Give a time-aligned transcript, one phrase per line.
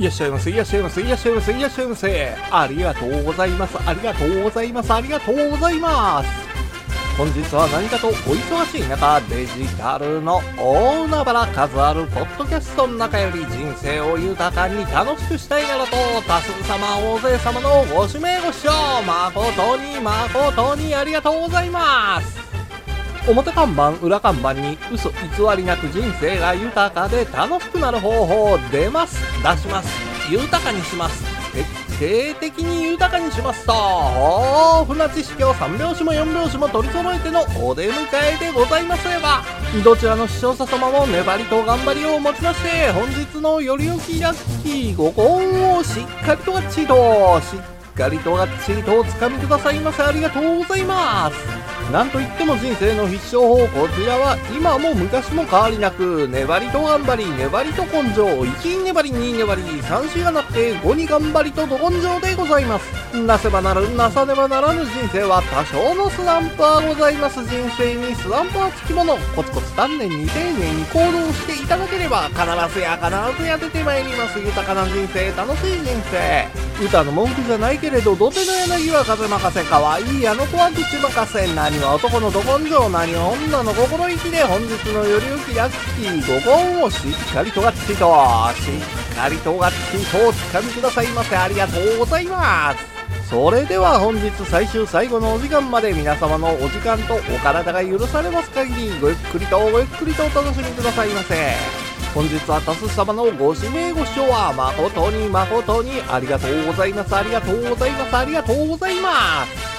[0.00, 2.34] いらっしゃいませいらっしゃいませいらっしゃいませいらっしゃいませ。
[2.50, 3.76] ありがとうございます。
[3.86, 4.94] ありがとうございます。
[4.94, 6.30] ありがとうございます。
[7.18, 15.90] 本日は何かとお忙しい中デジタルの大海原数あるポッドキャストの中より人生を豊かに楽しくしたいなどと
[16.26, 18.70] 多数様大勢様のご指名ご視聴
[19.06, 22.39] 誠に誠にありがとうございます。
[23.30, 25.16] 表看板裏看板に嘘偽
[25.56, 29.20] りなく人生が豊かで楽しくなる方法出ます。
[29.42, 29.88] 出します。
[30.30, 31.24] 豊かにします。
[31.52, 33.72] 徹底的に豊かにしますと。
[33.72, 39.42] 豊富な知識を3拍子も4拍子も取り揃えてのお出迎えでございますれば。
[39.84, 47.40] どちらの視聴者様も粘りと頑張りをもちまして本日のよりよきラッキーご幸をしっかりとがっちりと。
[47.40, 50.02] しっかりとがっちりとおつかみくださいませ。
[50.02, 51.69] ありがとうございます。
[51.90, 63.16] なんといっても人生の必勝法こちらは今も昔も変わりなく粘りと頑張り粘りと根性1に粘り2粘り3子がなって5に頑張りとど根性でございます。
[63.16, 72.38] なせばなるなさねばならぬ人生は多少のスランプはございます人生にスランプはつきものコツコツ丹念に丁寧に行動していただければ必
[72.72, 74.38] ずや必ずや出てまいります。
[74.38, 76.69] 豊かな人生楽しい人生。
[76.80, 93.00] 歌の文句じゃないけれど土手の柳は風任せ可愛いいあの子は口任せ何は男のど根性何は女の心意気で本日のよりゆきラッキー五本をしっかりとがっちりとしっかりとがっちりとおつかみくださいませありがとうございます。
[93.28, 101.79] それでは本日最終最後のお時間まで皆様のお時間とお体が許されます限りごゆっくりとごゆっくりとお楽しみくださいませ。
[102.12, 107.14] 本日は多数様のご指名ご視聴は誠に誠にありがとうございます。
[107.14, 108.16] ありがとうございます。
[108.16, 109.70] ありがとうございます。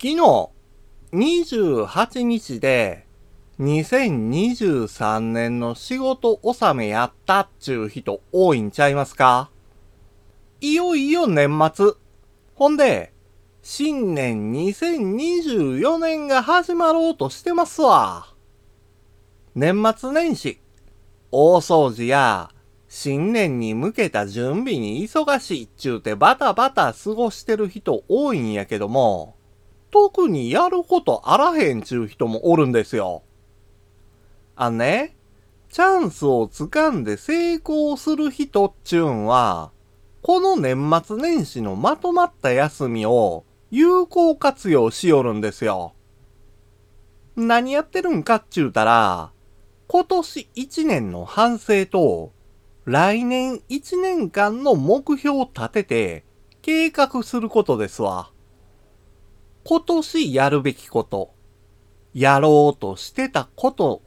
[0.00, 0.16] 昨日、
[1.12, 3.08] 28日で、
[3.58, 9.50] 2023年の仕事納めやったっちゅう人多いんちゃいますか？
[10.60, 11.94] いよいよ年末。
[12.54, 13.11] ほんで、
[13.64, 18.34] 新年2024年が始まろうとしてますわ。
[19.54, 20.58] 年末年始、
[21.30, 22.50] 大掃除や
[22.88, 29.36] 新年に向けた準備に忙しいっちゅうてバタバタ過ごしてる人多いんやけども、
[29.92, 33.22] 特にやることあらへんちゅう人もおるんですよ。
[34.56, 35.14] あね、
[35.70, 39.70] チャンスをつかんで成功する人っちゅうんは、
[40.20, 43.44] この年末年始のまとまった休みを
[43.74, 45.94] 有効活用しよるんですよ。
[47.36, 49.32] 何やってるんかっちゅうたら、
[49.86, 52.34] 今年1年の反省と、
[52.84, 56.24] 来年1年間の目標を立てて
[56.60, 58.30] 計画することですわ。
[59.64, 61.32] 今年やるべきこと、
[62.12, 64.02] やろうとしてたこと、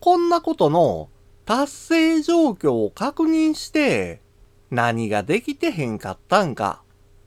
[0.00, 1.10] こんなことの
[1.44, 4.22] 達成状況を確認して、
[4.70, 6.85] 何ができてへんかったんか、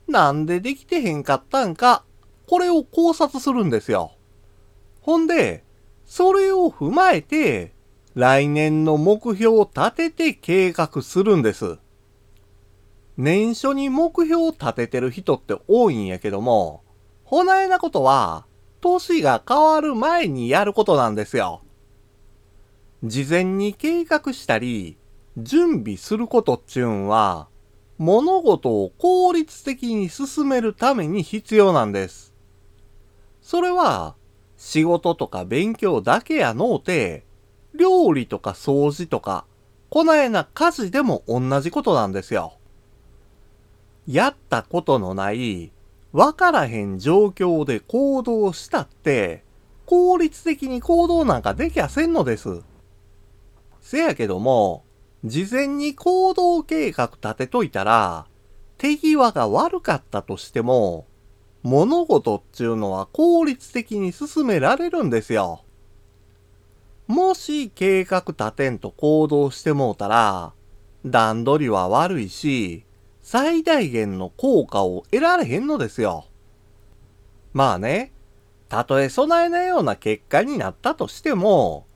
[0.09, 2.03] なんでできてへんかったんか、
[2.47, 4.13] これを考察するんですよ。
[5.01, 5.63] ほんで、
[6.05, 7.73] それを踏まえて、
[8.15, 11.77] 来年の目標を立てて計画するんです。
[13.17, 16.83] 年初に目標を立ててる人って多いんやけども、
[17.25, 18.45] ほなえなことは、
[18.81, 21.61] 年が変わる前にやることなんですよ。
[23.03, 24.97] 事前に計画したり、
[25.37, 27.48] 準備することっちゅうんは、
[27.99, 32.33] 物事を効率的に進めるために必要なんです。
[33.41, 34.15] それは、
[34.55, 37.25] 仕事とか勉強だけやのうて、
[37.75, 39.45] 料理とか掃除とか、
[39.89, 42.53] こないな家事でも同じことなんですよ。
[44.07, 45.71] やったことのない、
[46.13, 49.43] わからへん状況で行動したって、
[49.85, 52.61] 効率的に行動なんかできやせんのです。
[53.81, 54.85] せやけども、
[55.25, 58.25] 事前に行動計画立てといたら、
[58.77, 61.05] 手際が悪かったとしても、
[61.61, 65.65] 物事っちゅうのは効率的に進められるんですよ。
[67.07, 70.53] もし計画立てんと行動してもうたら、
[71.05, 72.85] 段取りは悪いし、
[73.21, 76.27] 最大限の効果を得られへんのですよ。
[77.51, 78.13] まあね、
[78.69, 81.87] たとえ備えないような結果になったとしても、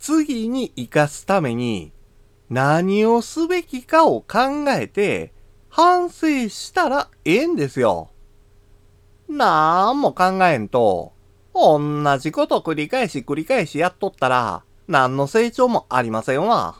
[0.00, 1.92] 次に活かすために
[2.54, 5.32] 何をすべきかを考えて
[5.68, 8.12] 反省したらええんですよ。
[9.28, 11.14] なんも考えんと、
[11.52, 16.76] 同じこと繰り返し繰り返しやっとったら、何の成長もありませんわ。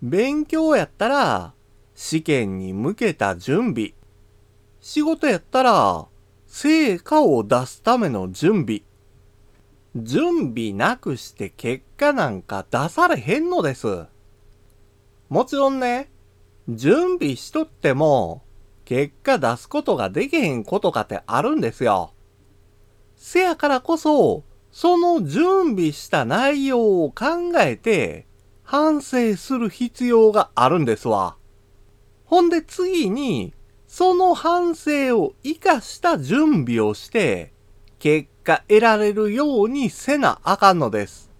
[0.00, 1.52] 勉強やったら、
[1.94, 3.92] 試験に向けた準備。
[4.80, 6.06] 仕事やったら、
[6.46, 8.84] 成果を出すための準備。
[9.96, 14.06] 準備なくして結果なんか出されへんのです。
[15.30, 16.10] もちろんね、
[16.68, 18.42] 準備しとっても、
[18.84, 22.12] 結果出すことができへんことかってあるんですよ。
[23.14, 24.42] せやからこそ、
[24.72, 28.26] その準備した内容を考えて、
[28.64, 31.36] 反省する必要があるんですわ。
[32.24, 33.54] ほんで次に、
[33.86, 37.52] その反省を活かした準備をして、
[38.00, 41.30] 結果得られるようにせなあかんのです。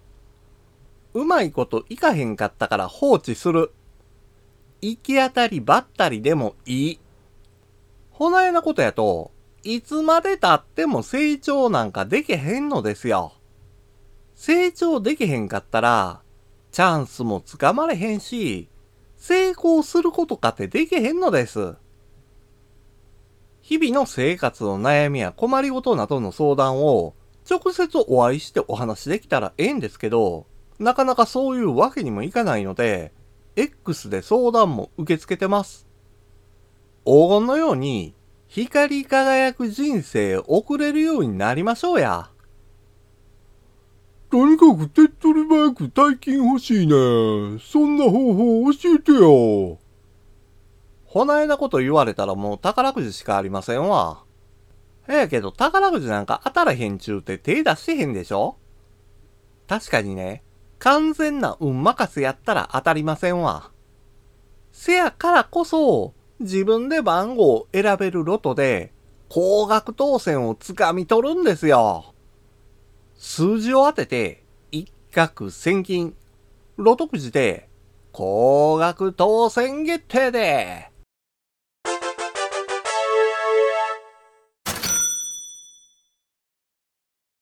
[1.13, 3.73] うまいこといかへんかったから放置する。
[4.81, 6.99] 行き当たりばったりでもいい。
[8.09, 9.31] ほなえなことやと、
[9.63, 13.33] いつまで経っても成長なんかできへんのですよ。
[14.35, 16.21] 成長できへんかったら、
[16.71, 18.69] チャンスもつかまれへんし、
[19.17, 21.75] 成功することかってできへんのです。
[23.61, 27.13] 日々の生活の悩みや困りごとなどの相談を
[27.49, 30.47] 直接お会いしてお話できたらええんですけど、
[30.79, 33.13] なかなかそういうわけにもいかないので、
[33.55, 35.87] X で相談も受け付けてます。
[37.05, 38.13] 黄金のように
[38.47, 42.29] 光り輝く人生送れるようになりましょうや。
[44.29, 47.59] とにかく手っ取り早く大金欲しいね。
[47.59, 49.77] そんな方法教えてよ。
[51.05, 54.23] ほないなこと言われたらもう宝くじしかありませんわ。
[55.09, 58.57] えやけど宝くじなんか当たらへんちゅうて手出してへんでしょ
[59.67, 60.43] 確かにね、
[60.83, 63.69] 完全な運任せやったら当たりませんわ。
[64.71, 68.91] せやからこそ、自分で番号を選べるロトで、
[69.29, 72.15] 高額当選をつかみ取るんですよ。
[73.15, 76.15] 数字を当てて、一攫千金。
[76.77, 77.69] ロトくじで、
[78.11, 80.89] 高額当選決定で。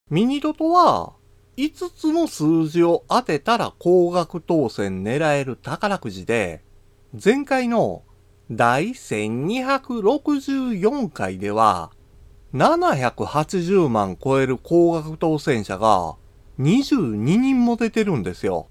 [0.10, 1.19] ミニロトは、
[1.60, 6.64] 5つの数字を当てたら高額当選狙える宝くじで、
[7.22, 8.04] 前回の
[8.50, 11.92] 第1264回では、
[12.54, 16.16] 780万超える高額当選者が
[16.62, 18.70] 22人も出てるんですよ。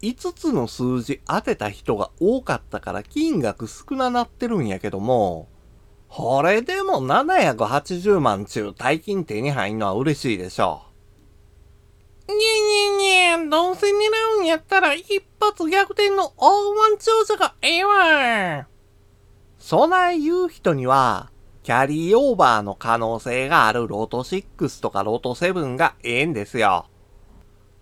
[0.00, 5.48] 5つの数字当てた人が多かったから金額少ななってるんやけども、
[6.08, 10.89] これでも780万中大金手に入んのは嬉しいでしょう。
[12.30, 13.90] にゃにゃにゃ、どうせ狙
[14.38, 18.66] うんやったら一発逆転の大ワン調査がええわ。
[19.58, 21.30] そない言う人には、
[21.62, 26.86] キャリーオーバーの可能性があるロト6とかロト7がええんですよ。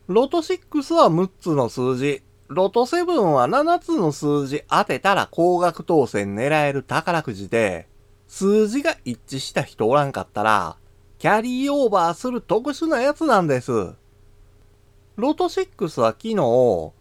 [0.08, 7.88] ロト6は6つの数字、ロト7は7つの数字当てたら高額当選狙える宝くじで、
[8.26, 10.76] 数字が一致した人おらんかったら、
[11.18, 13.94] キャリーオーバーする特殊なやつなんです。
[15.18, 16.92] ロト6は昨日、6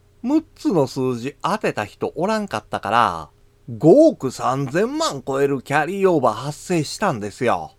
[0.55, 3.29] つの数字当てた人おらんかったから、
[3.69, 7.75] 5億3000万超えるキャリーオーバー発生したんですよ。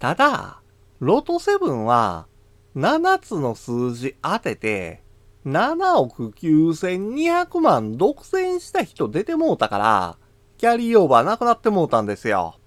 [0.00, 0.60] ただ、
[0.98, 2.26] ロト7は
[2.74, 5.04] 7つの数字当てて
[5.46, 10.18] 7億9200万独占した人出てもうたから、
[10.58, 12.58] キャリーオーバーなくなってもうたんですよ。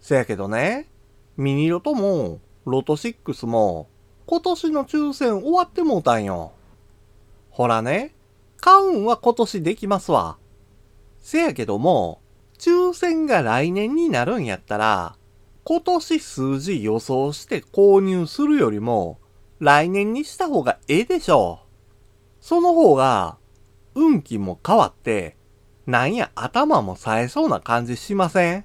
[0.00, 0.90] せやけどね、
[1.38, 3.88] ミニロトもロト6も
[4.26, 6.52] 今年の抽選終わってもうたんよ。
[7.50, 8.12] ほらね、
[8.60, 10.36] 買うんは今年できますわ。
[11.20, 12.20] せやけども、
[12.58, 15.16] 抽選が来年になるんやったら、
[15.62, 19.18] 今年数字予想して購入するよりも、
[19.60, 21.66] 来年にした方がええでしょう。
[22.40, 23.38] その方が、
[23.94, 25.36] 運気も変わって、
[25.86, 28.64] なんや頭も冴えそうな感じしません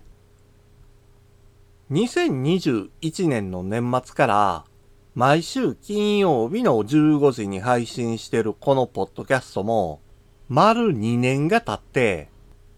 [1.92, 4.66] ?2021 年の年末から、
[5.14, 10.00] 毎週金曜日の15時に配信してるこのポッドキャストも、
[10.48, 12.30] 丸2年が経って、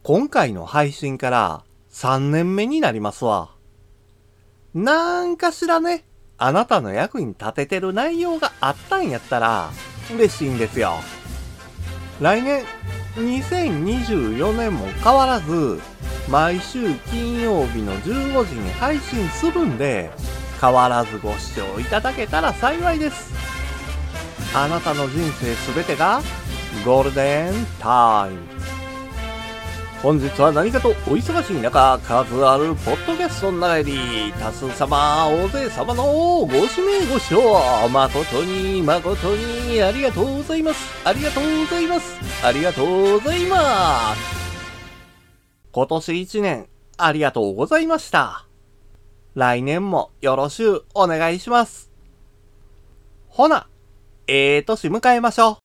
[0.01, 3.51] 今回の配信から3年目になりますわ。
[4.73, 6.05] なんかしらね、
[6.39, 9.69] あなたの役に立ててる内容があったんやったら
[10.11, 10.93] 嬉しいんですよ。
[12.19, 12.63] 来年
[13.15, 15.79] 2024年も変わらず
[16.29, 20.11] 毎週金曜日の15時に配信するんで
[20.63, 23.33] 変わらずご視聴いただけたら幸いです。
[24.55, 26.21] あなたの人生すべてが
[26.85, 28.39] ゴールデンタイム。
[30.01, 40.79] 本日は何かとお忙しい中、数あるポッドキャストの中より、多数様、大勢様のご指名ご視聴、誠に誠にありがとうございます。
[41.05, 42.15] ありがとうございます。
[42.41, 44.21] ありがとうございます。
[45.73, 46.67] 今年一年、
[46.97, 48.45] ありがとうございました。
[49.35, 51.91] 来年もよろしゅうお願いします。
[53.27, 53.67] ほな、
[54.27, 55.62] ええ年迎えましょう。